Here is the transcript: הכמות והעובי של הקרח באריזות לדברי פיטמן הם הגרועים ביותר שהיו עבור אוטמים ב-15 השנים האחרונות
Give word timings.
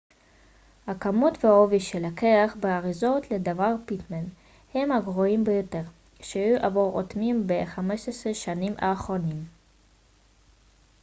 הכמות 0.87 1.45
והעובי 1.45 1.79
של 1.79 2.05
הקרח 2.05 2.55
באריזות 2.59 3.31
לדברי 3.31 3.71
פיטמן 3.85 4.23
הם 4.73 4.91
הגרועים 4.91 5.43
ביותר 5.43 5.81
שהיו 6.21 6.65
עבור 6.65 6.99
אוטמים 7.01 7.47
ב-15 7.47 8.29
השנים 8.29 8.73
האחרונות 8.77 9.35